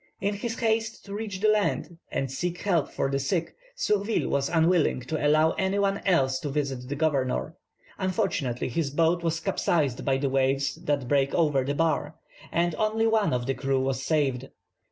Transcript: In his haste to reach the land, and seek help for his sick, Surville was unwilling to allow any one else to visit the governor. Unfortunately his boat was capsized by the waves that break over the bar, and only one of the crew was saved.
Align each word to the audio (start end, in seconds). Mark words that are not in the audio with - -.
In 0.19 0.33
his 0.33 0.57
haste 0.57 1.05
to 1.05 1.13
reach 1.13 1.41
the 1.41 1.47
land, 1.47 1.99
and 2.11 2.31
seek 2.31 2.61
help 2.61 2.89
for 2.91 3.07
his 3.07 3.27
sick, 3.29 3.53
Surville 3.75 4.27
was 4.29 4.49
unwilling 4.49 5.01
to 5.01 5.27
allow 5.27 5.51
any 5.59 5.77
one 5.77 5.99
else 6.07 6.39
to 6.39 6.49
visit 6.49 6.89
the 6.89 6.95
governor. 6.95 7.53
Unfortunately 7.99 8.67
his 8.67 8.89
boat 8.89 9.21
was 9.21 9.39
capsized 9.39 10.03
by 10.03 10.17
the 10.17 10.27
waves 10.27 10.73
that 10.73 11.07
break 11.07 11.35
over 11.35 11.63
the 11.63 11.75
bar, 11.75 12.15
and 12.51 12.73
only 12.79 13.05
one 13.05 13.31
of 13.31 13.45
the 13.45 13.53
crew 13.53 13.81
was 13.81 14.01
saved. 14.01 14.49